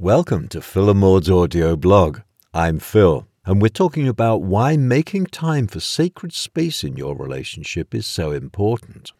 Welcome 0.00 0.48
to 0.48 0.62
Phil 0.62 0.88
and 0.88 0.98
Maud's 0.98 1.28
audio 1.28 1.76
blog. 1.76 2.20
I'm 2.54 2.78
Phil, 2.78 3.26
and 3.44 3.60
we're 3.60 3.68
talking 3.68 4.08
about 4.08 4.40
why 4.40 4.78
making 4.78 5.26
time 5.26 5.66
for 5.66 5.78
sacred 5.78 6.32
space 6.32 6.82
in 6.82 6.96
your 6.96 7.14
relationship 7.14 7.94
is 7.94 8.06
so 8.06 8.32
important. 8.32 9.12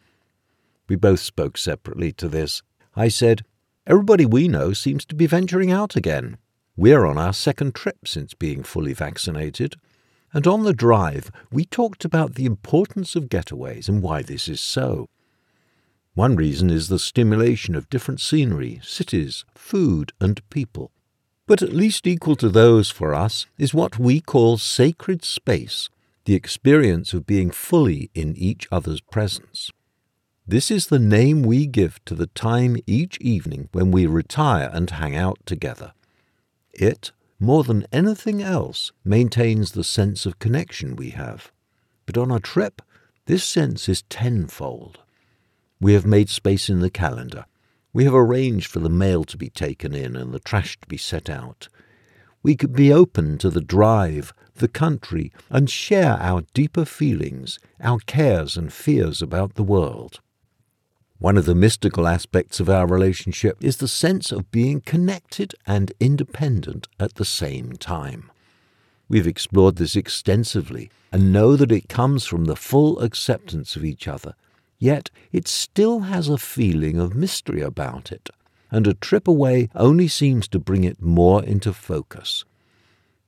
We 0.89 0.97
both 0.97 1.21
spoke 1.21 1.59
separately 1.59 2.13
to 2.13 2.29
this. 2.29 2.63
I 2.97 3.09
said, 3.09 3.43
Everybody 3.87 4.25
we 4.25 4.49
know 4.49 4.73
seems 4.73 5.05
to 5.05 5.15
be 5.15 5.27
venturing 5.27 5.71
out 5.71 5.97
again. 5.97 6.39
We're 6.79 7.05
on 7.05 7.19
our 7.19 7.35
second 7.35 7.75
trip 7.75 8.09
since 8.09 8.33
being 8.33 8.63
fully 8.63 8.95
vaccinated. 8.95 9.75
And 10.33 10.47
on 10.47 10.65
the 10.65 10.73
drive, 10.73 11.31
we 11.53 11.67
talked 11.67 12.07
about 12.07 12.37
the 12.37 12.47
importance 12.47 13.15
of 13.15 13.29
getaways 13.29 13.87
and 13.91 14.01
why 14.01 14.23
this 14.23 14.49
is 14.49 14.63
so. 14.63 15.11
One 16.21 16.37
reason 16.37 16.69
is 16.69 16.89
the 16.89 16.99
stimulation 16.99 17.75
of 17.75 17.89
different 17.89 18.21
scenery, 18.21 18.79
cities, 18.83 19.47
food, 19.55 20.13
and 20.21 20.47
people. 20.51 20.91
But 21.47 21.63
at 21.63 21.73
least 21.73 22.07
equal 22.07 22.37
to 22.37 22.51
those 22.51 22.91
for 22.91 23.15
us 23.15 23.47
is 23.57 23.73
what 23.73 23.99
we 23.99 24.21
call 24.21 24.59
sacred 24.59 25.25
space, 25.25 25.89
the 26.27 26.35
experience 26.35 27.15
of 27.15 27.27
being 27.27 27.51
fully 27.51 28.11
in 28.15 28.37
each 28.37 28.69
other's 28.71 29.01
presence. 29.01 29.71
This 30.47 30.71
is 30.71 30.89
the 30.89 30.99
name 30.99 31.41
we 31.41 31.65
give 31.65 32.05
to 32.05 32.15
the 32.15 32.27
time 32.27 32.77
each 32.87 33.17
evening 33.23 33.71
when 33.73 33.91
we 33.91 34.05
retire 34.05 34.69
and 34.75 34.91
hang 34.91 35.17
out 35.17 35.39
together. 35.47 35.95
It, 36.75 37.13
more 37.39 37.65
than 37.65 37.87
anything 37.91 38.43
else, 38.43 38.93
maintains 39.05 39.73
the 39.73 39.85
sense 39.85 40.27
of 40.27 40.39
connection 40.39 40.97
we 40.97 41.13
have. 41.13 41.51
But 42.05 42.19
on 42.19 42.31
a 42.31 42.41
trip, 42.41 42.83
this 43.25 43.43
sense 43.43 43.89
is 43.89 44.03
tenfold. 44.11 44.99
We 45.81 45.95
have 45.95 46.05
made 46.05 46.29
space 46.29 46.69
in 46.69 46.81
the 46.81 46.91
calendar. 46.91 47.47
We 47.93 48.05
have 48.05 48.15
arranged 48.15 48.67
for 48.67 48.81
the 48.81 48.91
mail 48.91 49.25
to 49.25 49.39
be 49.39 49.49
taken 49.49 49.95
in 49.95 50.15
and 50.15 50.33
the 50.33 50.39
trash 50.39 50.79
to 50.81 50.87
be 50.87 50.99
set 50.99 51.31
out. 51.31 51.69
We 52.43 52.55
could 52.55 52.75
be 52.75 52.93
open 52.93 53.39
to 53.39 53.51
the 53.51 53.63
drive, 53.63 54.35
the 54.55 54.69
country, 54.69 55.33
and 55.49 55.71
share 55.71 56.19
our 56.21 56.43
deeper 56.55 56.85
feelings, 56.85 57.59
our 57.81 57.99
cares 58.01 58.57
and 58.57 58.73
fears 58.73 59.23
about 59.23 59.55
the 59.55 59.63
world. 59.63 60.21
One 61.19 61.37
of 61.37 61.45
the 61.47 61.55
mystical 61.55 62.07
aspects 62.07 62.61
of 62.61 62.71
our 62.71 62.87
relationship 62.87 63.57
is 63.61 63.79
the 63.79 63.89
sense 63.89 64.33
of 64.33 64.51
being 64.51 64.81
connected 64.81 65.55
and 65.67 65.93
independent 65.99 66.89
at 66.99 67.15
the 67.15 67.27
same 67.27 67.73
time. 67.73 68.31
We've 69.09 69.27
explored 69.27 69.77
this 69.77 69.97
extensively 69.97 70.91
and 71.13 71.33
know 71.33 71.57
that 71.57 71.73
it 71.73 71.89
comes 71.89 72.25
from 72.27 72.45
the 72.45 72.57
full 72.57 73.01
acceptance 73.01 73.77
of 73.77 73.85
each 73.85 74.07
other 74.07 74.35
Yet 74.81 75.11
it 75.31 75.47
still 75.47 76.01
has 76.01 76.29
a 76.29 76.39
feeling 76.39 76.99
of 76.99 77.15
mystery 77.15 77.61
about 77.61 78.11
it, 78.11 78.31
and 78.71 78.87
a 78.87 78.95
trip 78.95 79.29
away 79.29 79.69
only 79.75 80.09
seems 80.09 80.49
to 80.49 80.59
bring 80.59 80.85
it 80.85 81.03
more 81.03 81.45
into 81.45 81.75
focus. 81.75 82.45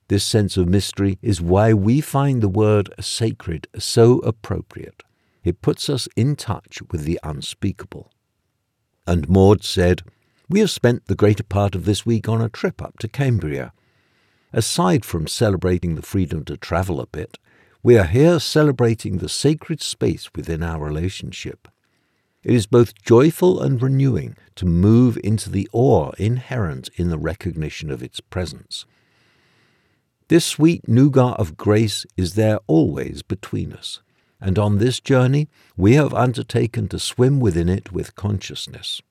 This 0.07 0.23
sense 0.23 0.57
of 0.57 0.67
mystery 0.67 1.19
is 1.21 1.41
why 1.41 1.73
we 1.73 2.01
find 2.01 2.41
the 2.41 2.49
word 2.49 2.91
sacred 2.99 3.67
so 3.77 4.17
appropriate. 4.19 5.03
It 5.43 5.61
puts 5.61 5.89
us 5.89 6.09
in 6.15 6.35
touch 6.35 6.79
with 6.91 7.03
the 7.03 7.19
unspeakable. 7.23 8.11
And 9.05 9.29
Maud 9.29 9.63
said, 9.63 10.01
We 10.49 10.59
have 10.59 10.71
spent 10.71 11.05
the 11.05 11.15
greater 11.15 11.43
part 11.43 11.75
of 11.75 11.85
this 11.85 12.05
week 12.05 12.27
on 12.27 12.41
a 12.41 12.49
trip 12.49 12.81
up 12.81 12.97
to 12.99 13.07
Cambria. 13.07 13.73
Aside 14.51 15.05
from 15.05 15.27
celebrating 15.27 15.95
the 15.95 16.01
freedom 16.01 16.45
to 16.45 16.57
travel 16.57 16.99
a 16.99 17.07
bit, 17.07 17.37
we 17.85 17.97
are 17.97 18.05
here 18.05 18.39
celebrating 18.39 19.17
the 19.17 19.27
sacred 19.27 19.81
space 19.81 20.29
within 20.33 20.63
our 20.63 20.79
relationship. 20.79 21.67
It 22.41 22.53
is 22.53 22.65
both 22.65 22.95
joyful 23.03 23.61
and 23.61 23.81
renewing 23.81 24.37
to 24.55 24.65
move 24.65 25.17
into 25.21 25.49
the 25.49 25.67
awe 25.73 26.11
inherent 26.17 26.89
in 26.95 27.09
the 27.09 27.17
recognition 27.17 27.91
of 27.91 28.01
its 28.01 28.21
presence. 28.21 28.85
This 30.29 30.45
sweet 30.45 30.87
nougat 30.87 31.37
of 31.37 31.57
grace 31.57 32.05
is 32.15 32.35
there 32.35 32.59
always 32.67 33.21
between 33.21 33.73
us, 33.73 34.01
and 34.39 34.57
on 34.57 34.77
this 34.77 35.01
journey 35.01 35.49
we 35.75 35.95
have 35.95 36.13
undertaken 36.13 36.87
to 36.87 36.99
swim 36.99 37.41
within 37.41 37.67
it 37.67 37.91
with 37.91 38.15
consciousness. 38.15 39.01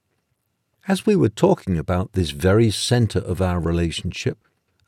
As 0.89 1.05
we 1.05 1.15
were 1.15 1.29
talking 1.29 1.77
about 1.77 2.15
this 2.15 2.31
very 2.31 2.71
center 2.71 3.19
of 3.19 3.43
our 3.43 3.61
relationship, 3.61 4.39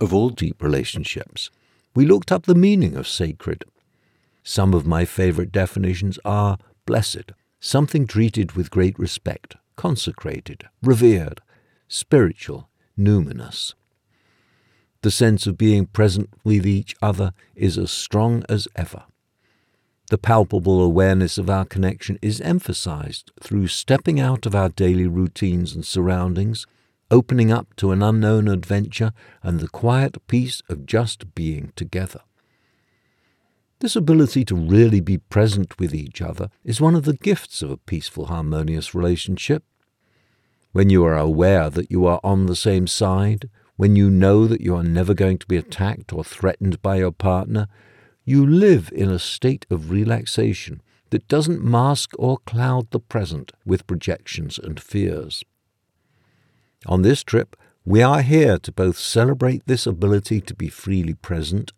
of 0.01 0.15
all 0.15 0.31
deep 0.31 0.63
relationships, 0.63 1.51
we 1.95 2.07
looked 2.07 2.33
up 2.33 2.47
the 2.47 2.55
meaning 2.55 2.97
of 2.97 3.07
sacred 3.07 3.65
some 4.45 4.75
of 4.75 4.87
my 4.87 5.07
favorite 5.07 5.51
definitions 5.51 6.19
are 6.25 6.59
blessed, 6.85 7.33
something 7.59 8.07
treated 8.07 8.53
with 8.53 8.71
great 8.71 8.97
respect, 8.99 9.57
consecrated, 9.75 10.69
revered, 10.83 11.41
spiritual, 11.89 12.69
numinous. 12.97 13.73
The 15.01 15.11
sense 15.11 15.47
of 15.47 15.59
being 15.59 15.87
present 15.87 16.31
with 16.45 16.67
each 16.67 16.95
other 17.03 17.33
is 17.55 17.79
as 17.79 17.91
strong 17.91 18.45
as 18.49 18.69
ever. 18.77 19.05
The 20.11 20.19
palpable 20.19 20.83
awareness 20.83 21.39
of 21.39 21.49
our 21.49 21.65
connection 21.65 22.19
is 22.21 22.41
emphasized 22.43 23.33
through 23.41 23.69
stepping 23.69 24.21
out 24.21 24.45
of 24.45 24.55
our 24.55 24.69
daily 24.69 25.07
routines 25.07 25.75
and 25.75 25.85
surroundings, 25.85 26.67
opening 27.11 27.51
up 27.51 27.75
to 27.77 27.93
an 27.93 28.03
unknown 28.03 28.49
adventure, 28.49 29.13
and 29.43 29.61
the 29.61 29.69
quiet 29.69 30.27
peace 30.27 30.63
of 30.69 30.85
just 30.85 31.35
being 31.35 31.73
together. 31.77 32.21
This 33.81 33.97
ability 33.97 34.45
to 34.47 34.55
really 34.55 35.01
be 35.01 35.19
present 35.19 35.79
with 35.79 35.95
each 35.95 36.23
other 36.23 36.49
is 36.65 36.81
one 36.81 36.95
of 36.95 37.05
the 37.05 37.17
gifts 37.17 37.61
of 37.61 37.71
a 37.71 37.77
peaceful, 37.77 38.27
harmonious 38.27 38.95
relationship. 38.95 39.65
When 40.73 40.91
you 40.91 41.05
are 41.05 41.17
aware 41.17 41.71
that 41.71 41.91
you 41.91 42.07
are 42.07 42.21
on 42.25 42.47
the 42.47 42.57
same 42.57 42.87
side, 42.87 43.49
when 43.77 43.97
you 43.97 44.11
know 44.11 44.47
that 44.47 44.61
you 44.61 44.75
are 44.77 44.85
never 44.85 45.15
going 45.15 45.39
to 45.39 45.47
be 45.47 45.57
attacked 45.57 46.13
or 46.13 46.25
threatened 46.25 46.81
by 46.83 46.97
your 46.97 47.13
partner, 47.13 47.69
you 48.25 48.47
live 48.47 48.91
in 48.95 49.11
a 49.11 49.19
state 49.19 49.67
of 49.71 49.91
relaxation 49.91 50.81
that 51.11 51.29
doesn't 51.29 51.63
mask 51.63 52.11
or 52.19 52.39
cloud 52.39 52.91
the 52.91 53.01
present 53.01 53.53
with 53.65 53.87
projections 53.87 54.59
and 54.59 54.81
fears. 54.81 55.45
On 56.87 57.03
this 57.03 57.23
trip, 57.23 57.57
we 57.85 58.03
are 58.03 58.23
here 58.23 58.59
to 58.59 58.73
both 58.73 58.99
celebrate 58.99 59.67
this 59.67 59.87
ability 59.87 60.41
to 60.41 60.55
be 60.55 60.69
freely 60.69 61.15
present 61.15 61.73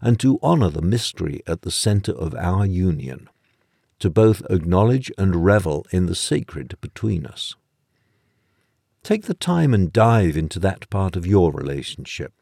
and 0.00 0.18
to 0.20 0.38
honor 0.42 0.70
the 0.70 0.82
mystery 0.82 1.42
at 1.46 1.62
the 1.62 1.70
center 1.70 2.12
of 2.12 2.34
our 2.34 2.64
union, 2.64 3.28
to 3.98 4.10
both 4.10 4.42
acknowledge 4.48 5.12
and 5.18 5.44
revel 5.44 5.86
in 5.90 6.06
the 6.06 6.14
sacred 6.14 6.76
between 6.80 7.26
us. 7.26 7.54
Take 9.02 9.24
the 9.24 9.34
time 9.34 9.72
and 9.72 9.92
dive 9.92 10.36
into 10.36 10.58
that 10.60 10.88
part 10.90 11.16
of 11.16 11.26
your 11.26 11.52
relationship. 11.52 12.32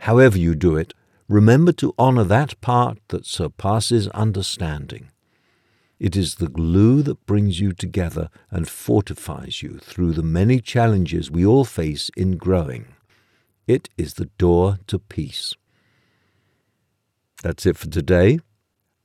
However 0.00 0.38
you 0.38 0.54
do 0.54 0.76
it, 0.76 0.94
remember 1.28 1.72
to 1.72 1.94
honor 1.98 2.24
that 2.24 2.60
part 2.60 2.98
that 3.08 3.26
surpasses 3.26 4.08
understanding. 4.08 5.10
It 5.98 6.16
is 6.16 6.36
the 6.36 6.48
glue 6.48 7.02
that 7.02 7.26
brings 7.26 7.58
you 7.58 7.72
together 7.72 8.30
and 8.50 8.68
fortifies 8.68 9.62
you 9.62 9.78
through 9.78 10.12
the 10.12 10.22
many 10.22 10.60
challenges 10.60 11.30
we 11.30 11.44
all 11.44 11.64
face 11.64 12.10
in 12.16 12.36
growing. 12.36 12.86
It 13.66 13.88
is 13.98 14.14
the 14.14 14.30
door 14.38 14.78
to 14.86 14.98
peace. 15.00 15.54
That's 17.42 17.66
it 17.66 17.76
for 17.76 17.88
today. 17.88 18.38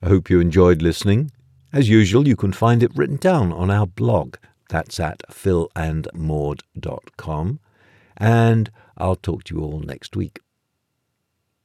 I 0.02 0.08
hope 0.10 0.30
you 0.30 0.40
enjoyed 0.40 0.82
listening. 0.82 1.32
As 1.72 1.90
usual, 1.90 2.28
you 2.28 2.36
can 2.36 2.52
find 2.54 2.84
it 2.84 2.96
written 2.96 3.18
down 3.18 3.52
on 3.52 3.72
our 3.72 3.88
blog. 3.88 4.36
That's 4.70 5.00
at 5.00 5.24
philandmaud.com. 5.30 7.60
And 8.18 8.72
I'll 8.98 9.16
talk 9.16 9.44
to 9.46 9.56
you 9.56 9.62
all 9.62 9.80
next 9.80 10.16
week. 10.16 10.40